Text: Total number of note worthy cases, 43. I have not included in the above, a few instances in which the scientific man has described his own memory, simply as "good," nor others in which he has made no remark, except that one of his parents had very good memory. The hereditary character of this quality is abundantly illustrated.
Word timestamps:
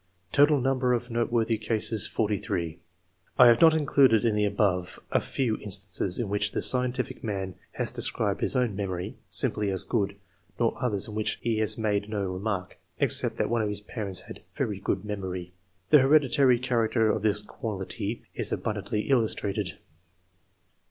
Total 0.31 0.59
number 0.59 0.93
of 0.93 1.11
note 1.11 1.31
worthy 1.31 1.59
cases, 1.59 2.07
43. 2.07 2.79
I 3.37 3.45
have 3.49 3.61
not 3.61 3.75
included 3.75 4.25
in 4.25 4.33
the 4.33 4.45
above, 4.45 4.99
a 5.11 5.21
few 5.21 5.57
instances 5.57 6.17
in 6.17 6.27
which 6.27 6.53
the 6.53 6.63
scientific 6.63 7.23
man 7.23 7.53
has 7.73 7.91
described 7.91 8.41
his 8.41 8.55
own 8.55 8.75
memory, 8.75 9.17
simply 9.27 9.69
as 9.69 9.83
"good," 9.83 10.15
nor 10.59 10.73
others 10.81 11.07
in 11.07 11.13
which 11.13 11.37
he 11.43 11.59
has 11.59 11.77
made 11.77 12.09
no 12.09 12.23
remark, 12.25 12.77
except 12.97 13.37
that 13.37 13.51
one 13.51 13.61
of 13.61 13.69
his 13.69 13.81
parents 13.81 14.21
had 14.21 14.41
very 14.55 14.79
good 14.79 15.05
memory. 15.05 15.53
The 15.91 15.99
hereditary 15.99 16.57
character 16.57 17.11
of 17.11 17.21
this 17.21 17.43
quality 17.43 18.23
is 18.33 18.51
abundantly 18.51 19.01
illustrated. 19.01 19.77